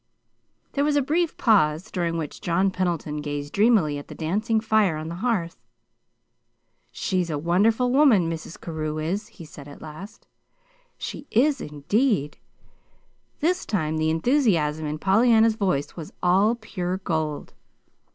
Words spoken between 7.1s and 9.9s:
a wonderful woman Mrs. Carew is," he said at